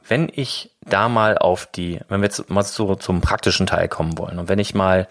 wenn 0.07 0.29
ich 0.33 0.75
da 0.81 1.09
mal 1.09 1.37
auf 1.37 1.65
die, 1.65 2.01
wenn 2.07 2.21
wir 2.21 2.27
jetzt 2.27 2.49
mal 2.49 2.63
so 2.63 2.95
zum 2.95 3.21
praktischen 3.21 3.67
Teil 3.67 3.87
kommen 3.87 4.17
wollen 4.17 4.39
und 4.39 4.49
wenn 4.49 4.59
ich 4.59 4.73
mal 4.73 5.07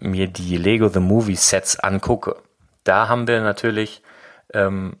mir 0.00 0.28
die 0.28 0.56
Lego 0.56 0.88
The 0.88 1.00
Movie 1.00 1.36
Sets 1.36 1.78
angucke, 1.78 2.36
da 2.84 3.08
haben 3.08 3.26
wir 3.26 3.40
natürlich, 3.40 4.02
ähm, 4.52 4.96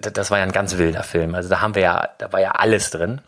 das 0.00 0.30
war 0.30 0.38
ja 0.38 0.44
ein 0.44 0.52
ganz 0.52 0.76
wilder 0.78 1.02
Film. 1.02 1.34
Also 1.34 1.48
da 1.48 1.60
haben 1.60 1.74
wir 1.74 1.82
ja, 1.82 2.08
da 2.18 2.32
war 2.32 2.40
ja 2.40 2.52
alles 2.52 2.90
drin. 2.90 3.20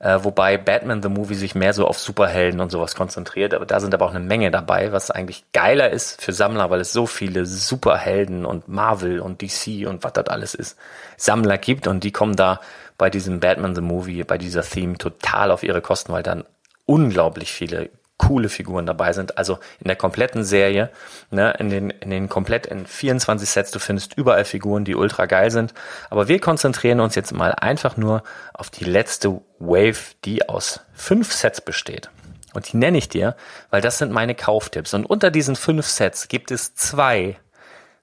Äh, 0.00 0.20
wobei 0.22 0.56
Batman 0.58 1.02
the 1.02 1.08
Movie 1.08 1.34
sich 1.34 1.56
mehr 1.56 1.72
so 1.72 1.86
auf 1.86 1.98
Superhelden 1.98 2.60
und 2.60 2.70
sowas 2.70 2.94
konzentriert. 2.94 3.52
Aber 3.52 3.66
da 3.66 3.80
sind 3.80 3.94
aber 3.94 4.06
auch 4.06 4.14
eine 4.14 4.24
Menge 4.24 4.50
dabei, 4.50 4.92
was 4.92 5.10
eigentlich 5.10 5.44
geiler 5.52 5.90
ist 5.90 6.22
für 6.22 6.32
Sammler, 6.32 6.70
weil 6.70 6.80
es 6.80 6.92
so 6.92 7.06
viele 7.06 7.46
Superhelden 7.46 8.46
und 8.46 8.68
Marvel 8.68 9.18
und 9.18 9.42
DC 9.42 9.88
und 9.88 10.04
was 10.04 10.12
das 10.12 10.26
alles 10.28 10.54
ist, 10.54 10.78
Sammler 11.16 11.58
gibt 11.58 11.88
und 11.88 12.04
die 12.04 12.12
kommen 12.12 12.36
da 12.36 12.60
bei 12.96 13.10
diesem 13.10 13.40
Batman 13.40 13.74
the 13.74 13.80
Movie, 13.80 14.22
bei 14.22 14.38
dieser 14.38 14.62
Theme 14.62 14.98
total 14.98 15.50
auf 15.50 15.64
ihre 15.64 15.80
Kosten, 15.80 16.12
weil 16.12 16.22
dann 16.22 16.44
unglaublich 16.86 17.52
viele 17.52 17.90
coole 18.18 18.48
Figuren 18.48 18.84
dabei 18.84 19.12
sind. 19.12 19.38
Also 19.38 19.58
in 19.80 19.86
der 19.86 19.96
kompletten 19.96 20.44
Serie, 20.44 20.90
ne, 21.30 21.54
in 21.58 21.70
den, 21.70 21.90
in 21.90 22.10
den 22.10 22.28
komplett 22.28 22.66
in 22.66 22.86
24 22.86 23.48
Sets, 23.48 23.70
du 23.70 23.78
findest 23.78 24.14
überall 24.14 24.44
Figuren, 24.44 24.84
die 24.84 24.94
ultra 24.94 25.26
geil 25.26 25.50
sind. 25.50 25.72
Aber 26.10 26.28
wir 26.28 26.40
konzentrieren 26.40 27.00
uns 27.00 27.14
jetzt 27.14 27.32
mal 27.32 27.52
einfach 27.52 27.96
nur 27.96 28.22
auf 28.52 28.70
die 28.70 28.84
letzte 28.84 29.40
Wave, 29.58 30.14
die 30.24 30.48
aus 30.48 30.80
fünf 30.92 31.32
Sets 31.32 31.60
besteht. 31.60 32.10
Und 32.54 32.72
die 32.72 32.76
nenne 32.76 32.98
ich 32.98 33.08
dir, 33.08 33.36
weil 33.70 33.80
das 33.80 33.98
sind 33.98 34.12
meine 34.12 34.34
Kauftipps. 34.34 34.94
Und 34.94 35.06
unter 35.06 35.30
diesen 35.30 35.56
fünf 35.56 35.86
Sets 35.86 36.28
gibt 36.28 36.50
es 36.50 36.74
zwei, 36.74 37.38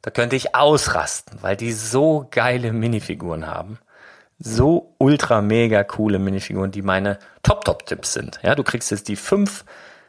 da 0.01 0.12
könnte 0.12 0.36
ich 0.36 0.55
ausrasten, 0.55 1.39
weil 1.41 1.57
die 1.57 1.74
so 1.74 2.27
geile 2.31 2.72
Minifiguren 2.72 3.48
haben 3.48 3.79
so 4.39 4.93
ultra 4.98 5.41
mega 5.41 5.84
coole 5.84 6.19
Minifiguren, 6.19 6.72
die 6.72 6.81
meine 6.81 7.19
Top-Top-Tipps 7.43 8.13
sind. 8.13 8.39
Ja, 8.43 8.55
du 8.55 8.63
kriegst 8.63 8.91
jetzt 8.91 9.07
die 9.07 9.15
fünf 9.15 9.65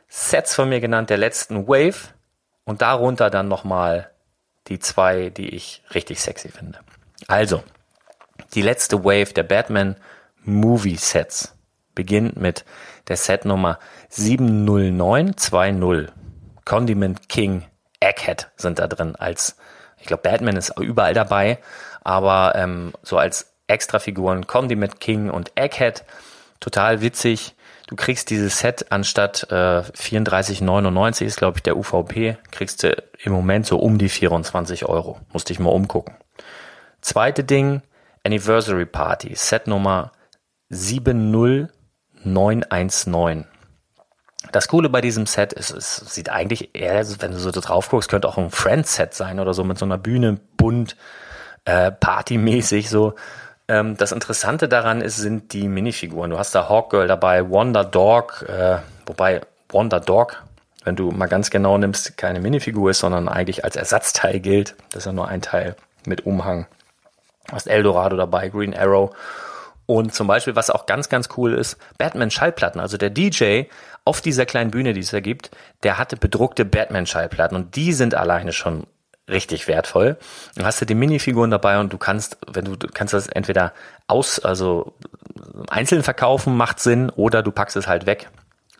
Sets 0.08 0.54
von 0.54 0.68
mir 0.68 0.80
genannt 0.80 1.10
der 1.10 1.18
letzten 1.18 1.66
Wave 1.66 2.14
und 2.64 2.82
darunter 2.82 3.30
dann 3.30 3.48
nochmal 3.48 4.10
die 4.68 4.78
zwei, 4.78 5.30
die 5.30 5.50
ich 5.50 5.82
richtig 5.94 6.20
sexy 6.20 6.48
finde. 6.48 6.80
Also, 7.28 7.62
die 8.54 8.62
letzte 8.62 9.04
Wave 9.04 9.32
der 9.32 9.42
Batman 9.42 9.96
Movie 10.42 10.96
Sets 10.96 11.54
beginnt 11.94 12.36
mit 12.36 12.64
der 13.08 13.16
Set 13.16 13.44
Nummer 13.44 13.78
70920. 14.10 16.12
Condiment 16.64 17.28
King 17.28 17.64
Egghead 18.00 18.48
sind 18.56 18.78
da 18.78 18.86
drin 18.86 19.16
als, 19.16 19.56
ich 19.98 20.06
glaube, 20.06 20.22
Batman 20.22 20.56
ist 20.56 20.78
überall 20.78 21.14
dabei, 21.14 21.58
aber 22.02 22.54
ähm, 22.54 22.92
so 23.02 23.18
als 23.18 23.52
Extrafiguren 23.66 24.46
Condiment 24.46 25.00
King 25.00 25.30
und 25.30 25.50
Egghead, 25.56 26.04
total 26.60 27.00
witzig. 27.00 27.55
Du 27.86 27.94
kriegst 27.94 28.30
dieses 28.30 28.58
Set 28.58 28.90
anstatt 28.90 29.46
äh, 29.50 29.54
34,99 29.54 31.24
ist, 31.24 31.36
glaube 31.36 31.58
ich, 31.58 31.62
der 31.62 31.76
UVP, 31.76 32.36
kriegst 32.50 32.82
du 32.82 33.00
im 33.22 33.30
Moment 33.32 33.66
so 33.66 33.78
um 33.78 33.96
die 33.96 34.08
24 34.08 34.86
Euro. 34.86 35.20
Musste 35.32 35.52
ich 35.52 35.60
mal 35.60 35.70
umgucken. 35.70 36.16
Zweite 37.00 37.44
Ding, 37.44 37.82
Anniversary 38.24 38.86
Party, 38.86 39.36
Set 39.36 39.68
Nummer 39.68 40.10
70919. 40.70 43.44
Das 44.50 44.66
Coole 44.68 44.88
bei 44.88 45.00
diesem 45.00 45.26
Set 45.26 45.52
ist, 45.52 45.70
es 45.70 45.94
sieht 45.96 46.28
eigentlich 46.28 46.74
eher, 46.74 47.06
wenn 47.20 47.30
du 47.30 47.38
so 47.38 47.52
drauf 47.52 47.90
guckst, 47.90 48.10
könnte 48.10 48.28
auch 48.28 48.38
ein 48.38 48.50
Friends-Set 48.50 49.14
sein 49.14 49.38
oder 49.38 49.54
so 49.54 49.62
mit 49.62 49.78
so 49.78 49.84
einer 49.84 49.98
Bühne, 49.98 50.40
bunt, 50.56 50.96
äh, 51.64 51.92
partymäßig 51.92 52.90
so. 52.90 53.14
Ähm, 53.68 53.96
das 53.96 54.12
Interessante 54.12 54.68
daran 54.68 55.00
ist, 55.00 55.16
sind 55.16 55.52
die 55.52 55.68
Minifiguren. 55.68 56.30
Du 56.30 56.38
hast 56.38 56.54
da 56.54 56.68
Hawkgirl 56.68 57.08
dabei, 57.08 57.48
Wonder 57.50 57.84
Dog, 57.84 58.44
äh, 58.48 58.78
wobei 59.06 59.40
Wonder 59.70 60.00
Dog, 60.00 60.42
wenn 60.84 60.96
du 60.96 61.10
mal 61.10 61.26
ganz 61.26 61.50
genau 61.50 61.76
nimmst, 61.78 62.16
keine 62.16 62.40
Minifigur 62.40 62.90
ist, 62.90 63.00
sondern 63.00 63.28
eigentlich 63.28 63.64
als 63.64 63.76
Ersatzteil 63.76 64.38
gilt. 64.40 64.76
Das 64.90 65.02
ist 65.02 65.06
ja 65.06 65.12
nur 65.12 65.28
ein 65.28 65.42
Teil 65.42 65.74
mit 66.06 66.26
Umhang. 66.26 66.66
Du 67.48 67.54
hast 67.54 67.66
Eldorado 67.66 68.16
dabei, 68.16 68.48
Green 68.48 68.76
Arrow. 68.76 69.10
Und 69.86 70.14
zum 70.14 70.26
Beispiel, 70.26 70.56
was 70.56 70.70
auch 70.70 70.86
ganz, 70.86 71.08
ganz 71.08 71.28
cool 71.36 71.54
ist, 71.54 71.76
Batman-Schallplatten. 71.98 72.80
Also 72.80 72.96
der 72.96 73.10
DJ 73.10 73.64
auf 74.04 74.20
dieser 74.20 74.46
kleinen 74.46 74.70
Bühne, 74.70 74.92
die 74.92 75.00
es 75.00 75.10
da 75.10 75.20
gibt, 75.20 75.50
der 75.82 75.98
hatte 75.98 76.16
bedruckte 76.16 76.64
Batman-Schallplatten. 76.64 77.56
Und 77.56 77.76
die 77.76 77.92
sind 77.92 78.14
alleine 78.14 78.52
schon 78.52 78.86
richtig 79.28 79.68
wertvoll. 79.68 80.16
Dann 80.54 80.66
hast 80.66 80.80
du 80.80 80.86
die 80.86 80.94
Minifiguren 80.94 81.50
dabei 81.50 81.78
und 81.80 81.92
du 81.92 81.98
kannst, 81.98 82.38
wenn 82.46 82.64
du, 82.64 82.76
du 82.76 82.88
kannst 82.88 83.14
das 83.14 83.26
entweder 83.28 83.72
aus, 84.06 84.38
also 84.38 84.94
einzeln 85.68 86.02
verkaufen, 86.02 86.56
macht 86.56 86.80
Sinn, 86.80 87.10
oder 87.10 87.42
du 87.42 87.50
packst 87.50 87.76
es 87.76 87.88
halt 87.88 88.06
weg. 88.06 88.28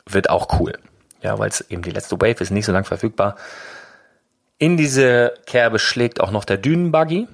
Wird 0.09 0.31
auch 0.31 0.61
cool. 0.61 0.75
Ja, 1.23 1.39
weil 1.39 1.49
es 1.49 1.63
eben 1.63 1.83
die 1.83 1.91
letzte 1.91 2.21
Wave 2.21 2.41
ist, 2.41 2.51
nicht 2.51 2.67
so 2.67 2.73
lang 2.73 2.85
verfügbar. 2.85 3.37
In 4.59 4.77
diese 4.77 5.35
Kerbe 5.47 5.79
schlägt 5.79 6.21
auch 6.21 6.31
noch 6.31 6.45
der 6.45 6.59
Dünenbuggy. 6.59 7.27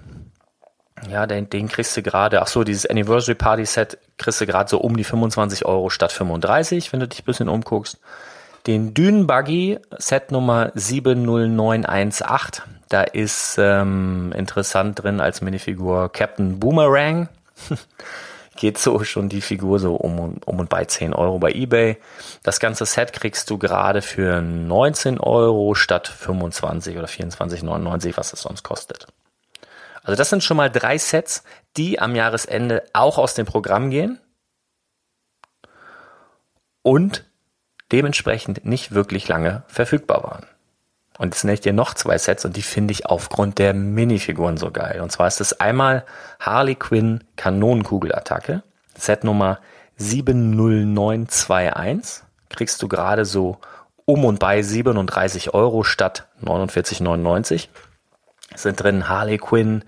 Ja, 1.10 1.26
den, 1.26 1.50
den 1.50 1.68
kriegst 1.68 1.96
du 1.96 2.02
gerade, 2.02 2.42
ach 2.42 2.46
so, 2.46 2.64
dieses 2.64 2.86
Anniversary 2.86 3.34
Party 3.34 3.66
Set 3.66 3.98
kriegst 4.18 4.40
du 4.40 4.46
gerade 4.46 4.70
so 4.70 4.78
um 4.78 4.96
die 4.96 5.04
25 5.04 5.64
Euro 5.64 5.90
statt 5.90 6.12
35, 6.12 6.92
wenn 6.92 7.00
du 7.00 7.08
dich 7.08 7.22
ein 7.22 7.24
bisschen 7.24 7.48
umguckst. 7.48 7.98
Den 8.66 8.94
Dünenbuggy 8.94 9.80
Set 9.98 10.30
Nummer 10.30 10.70
70918, 10.74 12.64
da 12.88 13.02
ist 13.02 13.56
ähm, 13.58 14.32
interessant 14.36 15.02
drin 15.02 15.20
als 15.20 15.40
Minifigur 15.40 16.12
Captain 16.12 16.60
Boomerang. 16.60 17.28
Geht 18.56 18.78
so 18.78 19.02
schon 19.02 19.28
die 19.28 19.40
Figur 19.40 19.80
so 19.80 19.96
um, 19.96 20.38
um 20.44 20.60
und 20.60 20.68
bei 20.68 20.84
10 20.84 21.12
Euro 21.12 21.40
bei 21.40 21.50
eBay. 21.50 21.96
Das 22.44 22.60
ganze 22.60 22.86
Set 22.86 23.12
kriegst 23.12 23.50
du 23.50 23.58
gerade 23.58 24.00
für 24.00 24.40
19 24.42 25.18
Euro 25.18 25.74
statt 25.74 26.06
25 26.06 26.96
oder 26.98 27.08
24,99, 27.08 28.16
was 28.16 28.32
es 28.32 28.42
sonst 28.42 28.62
kostet. 28.62 29.06
Also 30.04 30.16
das 30.16 30.30
sind 30.30 30.44
schon 30.44 30.56
mal 30.56 30.70
drei 30.70 30.98
Sets, 30.98 31.42
die 31.76 31.98
am 31.98 32.14
Jahresende 32.14 32.84
auch 32.92 33.18
aus 33.18 33.34
dem 33.34 33.46
Programm 33.46 33.90
gehen 33.90 34.20
und 36.82 37.24
dementsprechend 37.92 38.64
nicht 38.64 38.92
wirklich 38.92 39.28
lange 39.28 39.62
verfügbar 39.68 40.24
waren. 40.24 40.46
Und 41.18 41.34
jetzt 41.34 41.44
nenne 41.44 41.54
ich 41.54 41.60
dir 41.60 41.72
noch 41.72 41.94
zwei 41.94 42.18
Sets 42.18 42.44
und 42.44 42.56
die 42.56 42.62
finde 42.62 42.92
ich 42.92 43.06
aufgrund 43.06 43.58
der 43.58 43.74
Minifiguren 43.74 44.56
so 44.56 44.70
geil. 44.70 45.00
Und 45.00 45.12
zwar 45.12 45.28
ist 45.28 45.40
es 45.40 45.60
einmal 45.60 46.04
Harley 46.40 46.74
Quinn 46.74 47.22
Kanonenkugelattacke, 47.36 48.62
Set 48.96 49.24
Nummer 49.24 49.58
70921. 49.98 52.24
Kriegst 52.48 52.82
du 52.82 52.88
gerade 52.88 53.24
so 53.24 53.58
um 54.04 54.24
und 54.24 54.38
bei 54.38 54.62
37 54.62 55.54
Euro 55.54 55.84
statt 55.84 56.28
49,99. 56.42 57.68
Sind 58.54 58.82
drin 58.82 59.08
Harley 59.08 59.38
Quinn, 59.38 59.84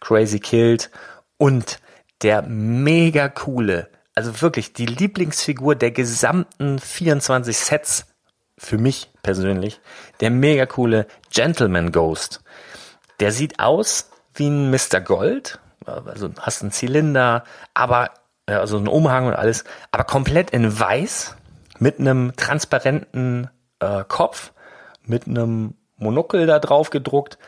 Crazy 0.00 0.40
Killed 0.40 0.90
und 1.38 1.78
der 2.22 2.42
mega 2.42 3.28
coole, 3.28 3.88
also 4.14 4.42
wirklich 4.42 4.72
die 4.72 4.86
Lieblingsfigur 4.86 5.74
der 5.74 5.90
gesamten 5.90 6.78
24 6.78 7.56
Sets 7.56 8.06
für 8.58 8.78
mich 8.78 9.10
persönlich, 9.22 9.80
der 10.20 10.30
mega 10.30 10.66
coole 10.66 11.06
Gentleman 11.30 11.92
Ghost. 11.92 12.42
Der 13.20 13.32
sieht 13.32 13.58
aus 13.58 14.10
wie 14.34 14.48
ein 14.48 14.70
Mr. 14.70 15.00
Gold, 15.00 15.58
also 15.84 16.30
hast 16.38 16.62
einen 16.62 16.72
Zylinder, 16.72 17.44
aber 17.74 18.10
also 18.46 18.76
einen 18.76 18.88
Umhang 18.88 19.26
und 19.26 19.34
alles, 19.34 19.64
aber 19.90 20.04
komplett 20.04 20.50
in 20.50 20.78
weiß 20.78 21.36
mit 21.78 21.98
einem 21.98 22.34
transparenten 22.36 23.50
äh, 23.80 24.04
Kopf, 24.06 24.52
mit 25.04 25.26
einem 25.26 25.74
Monokel 25.96 26.46
da 26.46 26.58
drauf 26.58 26.90
gedruckt. 26.90 27.38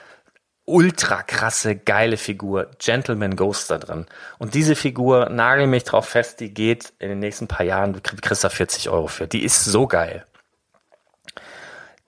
Ultra 0.67 1.23
krasse, 1.23 1.77
geile 1.77 2.17
Figur. 2.17 2.71
Gentleman 2.79 3.37
Ghost 3.37 3.71
da 3.71 3.79
drin. 3.79 4.07
Und 4.39 4.55
diese 4.55 4.77
Figur, 4.77 5.29
nagel 5.29 5.67
mich 5.67 5.85
drauf 5.85 6.09
fest, 6.09 6.41
die 6.41 6.55
geht 6.55 6.95
in 6.99 7.11
den 7.11 7.19
nächsten 7.19 7.49
paar 7.49 7.67
Jahren, 7.67 7.93
du 7.93 8.01
kriegst 8.01 8.45
da 8.45 8.49
40 8.49 8.89
Euro 8.89 9.09
für. 9.09 9.27
Die 9.27 9.45
ist 9.45 9.65
so 9.65 9.87
geil. 9.87 10.25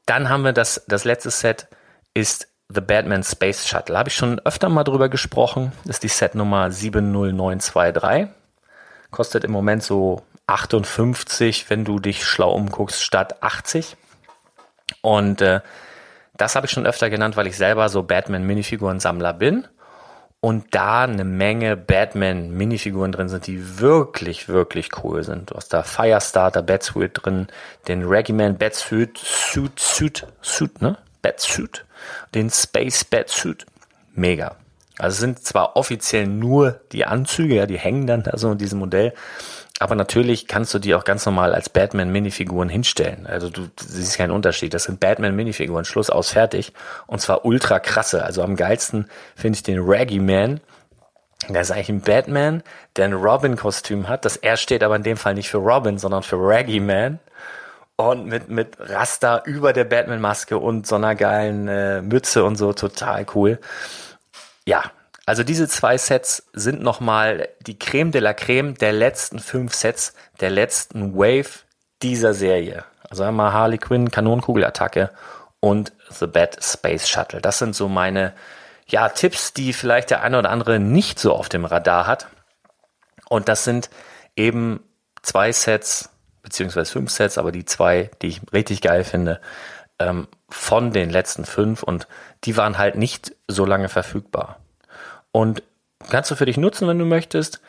Dann 0.06 0.28
haben 0.30 0.44
wir 0.44 0.52
das, 0.52 0.84
das 0.88 1.04
letzte 1.04 1.30
Set 1.30 1.68
ist 2.14 2.48
The 2.68 2.80
Batman 2.80 3.22
Space 3.22 3.68
Shuttle. 3.68 3.98
Habe 3.98 4.08
ich 4.08 4.16
schon 4.16 4.40
öfter 4.40 4.68
mal 4.68 4.84
drüber 4.84 5.08
gesprochen. 5.08 5.72
Das 5.84 5.96
ist 5.96 6.02
die 6.02 6.08
Set 6.08 6.34
Nummer 6.34 6.70
70923. 6.70 8.28
Kostet 9.10 9.44
im 9.44 9.52
Moment 9.52 9.82
so 9.82 10.22
58, 10.46 11.68
wenn 11.70 11.84
du 11.84 11.98
dich 11.98 12.24
schlau 12.24 12.52
umguckst, 12.52 13.02
statt 13.02 13.42
80. 13.42 13.96
Und 15.02 15.42
äh, 15.42 15.60
das 16.36 16.56
habe 16.56 16.66
ich 16.66 16.72
schon 16.72 16.86
öfter 16.86 17.10
genannt, 17.10 17.36
weil 17.36 17.46
ich 17.46 17.56
selber 17.56 17.88
so 17.88 18.02
Batman-Minifiguren-Sammler 18.02 19.32
bin 19.34 19.66
und 20.40 20.74
da 20.74 21.04
eine 21.04 21.24
Menge 21.24 21.76
Batman-Minifiguren 21.76 23.12
drin 23.12 23.28
sind, 23.28 23.46
die 23.46 23.80
wirklich, 23.80 24.48
wirklich 24.48 24.90
cool 25.02 25.24
sind. 25.24 25.50
Du 25.50 25.56
hast 25.56 25.72
da 25.72 25.82
Firestarter 25.82 26.62
Batsuit 26.62 27.10
drin, 27.14 27.48
den 27.88 28.04
Regiment 28.04 28.58
Batsuit, 28.58 29.18
Suit, 29.18 29.78
Suit, 29.78 30.26
Suit, 30.42 30.82
ne? 30.82 30.98
Batsuit, 31.22 31.84
den 32.34 32.50
Space 32.50 33.04
Batsuit. 33.04 33.66
Mega. 34.14 34.56
Also 34.98 35.14
es 35.14 35.20
sind 35.20 35.44
zwar 35.44 35.76
offiziell 35.76 36.26
nur 36.26 36.80
die 36.92 37.04
Anzüge, 37.04 37.56
ja, 37.56 37.66
die 37.66 37.78
hängen 37.78 38.06
dann 38.06 38.22
da 38.22 38.36
so 38.38 38.52
in 38.52 38.58
diesem 38.58 38.78
Modell, 38.78 39.12
aber 39.78 39.94
natürlich 39.94 40.46
kannst 40.48 40.72
du 40.72 40.78
die 40.78 40.94
auch 40.94 41.04
ganz 41.04 41.26
normal 41.26 41.54
als 41.54 41.68
Batman-Minifiguren 41.68 42.68
hinstellen. 42.68 43.26
Also 43.26 43.50
du, 43.50 43.68
siehst 43.78 44.16
keinen 44.16 44.30
Unterschied. 44.30 44.72
Das 44.72 44.84
sind 44.84 45.00
Batman-Minifiguren, 45.00 45.84
Schluss 45.84 46.08
aus, 46.08 46.30
fertig. 46.30 46.72
Und 47.06 47.20
zwar 47.20 47.44
ultra 47.44 47.78
krasse. 47.78 48.24
Also 48.24 48.42
am 48.42 48.56
geilsten 48.56 49.06
finde 49.34 49.56
ich 49.56 49.62
den 49.62 49.78
Raggy 49.80 50.18
Man. 50.18 50.60
Der 51.48 51.60
ist 51.60 51.70
eigentlich 51.70 51.90
ein 51.90 52.00
Batman, 52.00 52.62
der 52.96 53.04
ein 53.04 53.12
Robin-Kostüm 53.12 54.08
hat. 54.08 54.24
Das 54.24 54.38
R 54.38 54.56
steht 54.56 54.82
aber 54.82 54.96
in 54.96 55.02
dem 55.02 55.18
Fall 55.18 55.34
nicht 55.34 55.50
für 55.50 55.58
Robin, 55.58 55.98
sondern 55.98 56.22
für 56.22 56.36
Raggy 56.38 56.80
Man. 56.80 57.18
Und 57.96 58.26
mit, 58.26 58.48
mit 58.48 58.78
Raster 58.78 59.42
über 59.44 59.74
der 59.74 59.84
Batman-Maske 59.84 60.56
und 60.58 60.86
so 60.86 60.96
einer 60.96 61.14
geilen 61.14 61.68
äh, 61.68 62.00
Mütze 62.00 62.44
und 62.44 62.56
so, 62.56 62.72
total 62.72 63.26
cool. 63.34 63.58
Ja, 64.66 64.90
also 65.26 65.42
diese 65.42 65.68
zwei 65.68 65.96
Sets 65.96 66.44
sind 66.52 66.82
nochmal 66.82 67.48
die 67.60 67.78
Creme 67.78 68.10
de 68.10 68.20
la 68.20 68.34
Creme 68.34 68.74
der 68.74 68.92
letzten 68.92 69.38
fünf 69.38 69.74
Sets, 69.74 70.14
der 70.40 70.50
letzten 70.50 71.14
Wave 71.14 71.64
dieser 72.02 72.34
Serie. 72.34 72.84
Also 73.08 73.22
einmal 73.22 73.52
Harley 73.52 73.78
Quinn, 73.78 74.10
Kanonenkugelattacke 74.10 75.10
und 75.60 75.92
The 76.10 76.26
Bad 76.26 76.62
Space 76.62 77.08
Shuttle. 77.08 77.40
Das 77.40 77.58
sind 77.58 77.74
so 77.74 77.88
meine 77.88 78.34
ja, 78.86 79.08
Tipps, 79.08 79.52
die 79.52 79.72
vielleicht 79.72 80.10
der 80.10 80.22
eine 80.22 80.38
oder 80.38 80.50
andere 80.50 80.78
nicht 80.78 81.18
so 81.18 81.32
auf 81.32 81.48
dem 81.48 81.64
Radar 81.64 82.06
hat. 82.06 82.28
Und 83.28 83.48
das 83.48 83.64
sind 83.64 83.90
eben 84.36 84.80
zwei 85.22 85.50
Sets, 85.50 86.10
beziehungsweise 86.42 86.92
fünf 86.92 87.10
Sets, 87.10 87.38
aber 87.38 87.50
die 87.50 87.64
zwei, 87.64 88.10
die 88.22 88.28
ich 88.28 88.40
richtig 88.52 88.80
geil 88.80 89.02
finde, 89.02 89.40
ähm, 89.98 90.28
von 90.48 90.92
den 90.92 91.10
letzten 91.10 91.44
fünf 91.44 91.82
und 91.82 92.06
die 92.44 92.56
waren 92.56 92.78
halt 92.78 92.96
nicht 92.96 93.34
so 93.48 93.64
lange 93.64 93.88
verfügbar. 93.88 94.60
Und 95.32 95.62
kannst 96.08 96.30
du 96.30 96.36
für 96.36 96.46
dich 96.46 96.56
nutzen, 96.56 96.88
wenn 96.88 96.98
du 96.98 97.04
möchtest. 97.04 97.60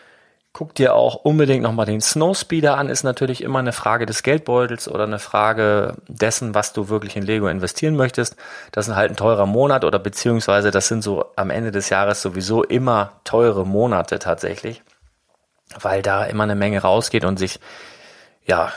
Guck 0.53 0.73
dir 0.73 0.95
auch 0.95 1.15
unbedingt 1.15 1.61
nochmal 1.61 1.85
den 1.85 2.01
Snowspeeder 2.01 2.77
an. 2.77 2.89
Ist 2.89 3.03
natürlich 3.03 3.43
immer 3.43 3.59
eine 3.59 3.73
Frage 3.73 4.05
des 4.05 4.23
Geldbeutels 4.23 4.87
oder 4.87 5.03
eine 5.03 5.19
Frage 5.19 5.97
dessen, 6.07 6.55
was 6.55 6.73
du 6.73 6.89
wirklich 6.89 7.15
in 7.15 7.23
Lego 7.23 7.47
investieren 7.47 7.95
möchtest. 7.95 8.35
Das 8.71 8.87
ist 8.87 8.95
halt 8.95 9.11
ein 9.11 9.17
teurer 9.17 9.45
Monat 9.45 9.83
oder 9.83 9.99
beziehungsweise 9.99 10.71
das 10.71 10.87
sind 10.87 11.03
so 11.03 11.25
am 11.35 11.51
Ende 11.51 11.71
des 11.71 11.89
Jahres 11.89 12.21
sowieso 12.21 12.63
immer 12.63 13.19
teure 13.23 13.67
Monate 13.67 14.17
tatsächlich, 14.17 14.81
weil 15.79 16.01
da 16.01 16.23
immer 16.23 16.43
eine 16.43 16.55
Menge 16.55 16.81
rausgeht 16.81 17.25
und 17.25 17.37
sich, 17.37 17.59
ja, 18.45 18.71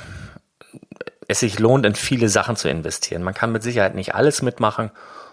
es 1.30 1.40
sich 1.40 1.58
lohnt, 1.58 1.86
in 1.86 1.94
viele 1.94 2.28
Sachen 2.28 2.56
zu 2.56 2.68
investieren. 2.68 3.22
Man 3.22 3.34
kann 3.34 3.52
mit 3.52 3.62
Sicherheit 3.62 3.94
nicht 3.94 4.14
alles 4.14 4.42
mitmachen 4.42 4.90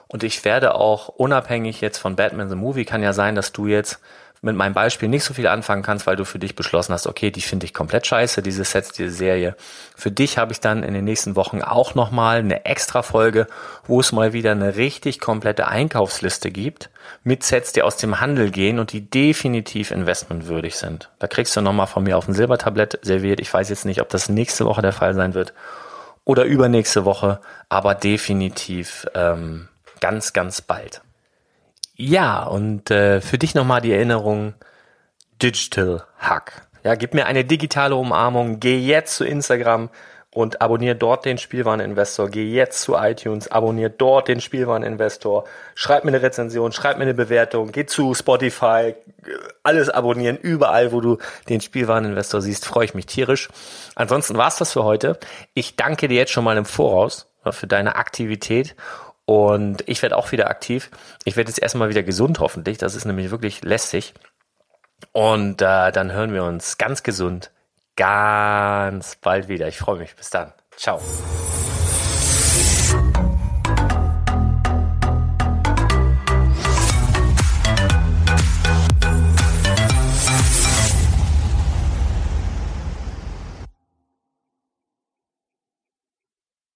und 0.08 0.24
ich 0.24 0.46
werde 0.46 0.76
auch 0.76 1.10
unabhängig 1.10 1.82
jetzt 1.82 1.98
von 1.98 2.16
Batman 2.16 2.50
the 2.50 2.56
Movie, 2.56 2.86
kann 2.86 3.04
ja 3.04 3.14
sein, 3.14 3.36
dass 3.36 3.52
du 3.52 3.68
jetzt 3.68 4.00
mit 4.42 4.56
meinem 4.56 4.74
Beispiel 4.74 5.10
nicht 5.10 5.24
so 5.24 5.34
viel 5.34 5.48
anfangen 5.48 5.82
kannst, 5.82 6.06
weil 6.06 6.16
du 6.16 6.24
für 6.24 6.38
dich 6.38 6.56
beschlossen 6.56 6.94
hast, 6.94 7.08
okay, 7.08 7.32
die 7.32 7.42
finde 7.42 7.66
ich 7.66 7.74
komplett 7.74 8.06
scheiße, 8.06 8.44
diese 8.44 8.64
Sets, 8.64 8.92
diese 8.92 9.10
Serie. 9.10 9.56
Für 9.96 10.12
dich 10.12 10.38
habe 10.38 10.52
ich 10.52 10.60
dann 10.60 10.84
in 10.84 10.94
den 10.94 11.06
nächsten 11.06 11.36
Wochen 11.36 11.64
auch 11.64 11.96
nochmal 11.96 12.38
eine 12.38 12.66
extra 12.66 13.02
Folge, 13.02 13.48
wo 13.88 14.00
es 14.00 14.12
mal 14.12 14.34
wieder 14.34 14.52
eine 14.52 14.76
richtig 14.76 15.20
komplette 15.20 15.68
Einkaufsliste 15.68 16.52
gibt 16.52 16.92
mit 17.24 17.44
Sets, 17.44 17.74
die 17.74 17.82
aus 17.82 17.98
dem 17.98 18.22
Handel 18.22 18.52
gehen 18.52 18.78
und 18.78 18.92
die 18.92 19.10
definitiv 19.10 19.90
investmentwürdig 19.90 20.76
sind. 20.76 21.10
Da 21.18 21.26
kriegst 21.26 21.56
du 21.56 21.62
nochmal 21.62 21.88
von 21.88 22.04
mir 22.04 22.18
auf 22.18 22.28
ein 22.28 22.36
Silbertablett 22.36 23.00
serviert. 23.02 23.40
Ich 23.40 23.52
weiß 23.52 23.70
jetzt 23.70 23.86
nicht, 23.86 24.02
ob 24.02 24.10
das 24.10 24.30
nächste 24.30 24.66
Woche 24.66 24.84
der 24.84 24.94
Fall 24.94 25.16
sein 25.16 25.34
wird 25.34 25.54
oder 26.28 26.44
übernächste 26.44 27.06
Woche, 27.06 27.40
aber 27.70 27.96
definitiv 27.96 29.08
ähm, 29.16 29.70
ganz, 30.02 30.34
ganz 30.34 30.62
bald. 30.62 31.02
Ja, 31.96 32.44
und 32.44 32.92
äh, 32.92 33.22
für 33.22 33.38
dich 33.38 33.56
nochmal 33.56 33.80
die 33.80 33.94
Erinnerung, 33.94 34.54
Digital 35.42 36.04
Hack. 36.20 36.68
Ja, 36.84 36.96
gib 36.96 37.13
mir 37.13 37.28
eine 37.28 37.46
digitale 37.46 37.96
Umarmung, 37.96 38.60
geh 38.60 38.78
jetzt 38.78 39.16
zu 39.16 39.24
Instagram 39.24 39.90
und 40.38 40.62
abonniere 40.62 40.95
dort 40.95 41.26
den 41.26 41.39
Spielwareninvestor, 41.39 42.30
geh 42.30 42.47
jetzt 42.47 42.84
zu 42.84 42.93
iTunes, 42.95 43.50
abonniere 43.50 43.89
dort 43.89 44.28
den 44.28 44.39
Spielwareninvestor, 44.39 45.45
schreib 45.73 46.04
mir 46.04 46.12
eine 46.12 46.21
Rezension, 46.21 46.71
schreib 46.71 46.97
mir 46.97 47.06
eine 47.06 47.15
Bewertung, 47.15 47.71
geh 47.71 47.88
zu 47.88 48.13
Spotify, 48.13 48.93
alles 49.63 49.89
abonnieren, 49.89 50.38
überall, 50.38 50.91
wo 50.91 51.02
du 51.02 51.17
den 51.50 51.60
Spielwareninvestor 51.60 52.43
siehst, 52.43 52.67
freue 52.67 52.86
ich 52.86 52.93
mich 52.93 53.08
tierisch. 53.08 53.50
Ansonsten 53.95 54.38
war's 54.38 54.58
das 54.58 54.73
für 54.73 54.84
heute. 54.84 55.17
Ich 55.56 55.76
danke 55.76 56.08
dir 56.08 56.17
jetzt 56.17 56.34
schon 56.34 56.43
mal 56.43 56.56
im 56.56 56.65
Voraus 56.65 57.32
für 57.50 57.65
deine 57.65 57.95
Aktivität 57.95 58.76
und 59.26 59.89
ich 59.89 60.04
werde 60.04 60.17
auch 60.17 60.32
wieder 60.32 60.52
aktiv. 60.52 60.91
Ich 61.26 61.36
werde 61.36 61.50
jetzt 61.50 61.63
erstmal 61.63 61.89
wieder 61.89 62.04
gesund, 62.04 62.39
hoffentlich. 62.41 62.78
Das 62.78 62.93
ist 62.93 63.06
nämlich 63.06 63.32
wirklich 63.32 63.63
lästig. 63.63 64.13
Und 65.13 65.63
äh, 65.63 65.91
dann 65.91 66.12
hören 66.12 66.32
wir 66.32 66.43
uns 66.43 66.78
ganz 66.78 67.02
gesund 67.02 67.50
ganz 67.98 69.18
bald 69.18 69.50
wieder. 69.50 69.68
Ich 69.68 69.78
freue 69.78 69.98
mich. 69.98 70.16
Bis 70.16 70.30
dann. 70.30 70.54
Ciao. 70.78 71.02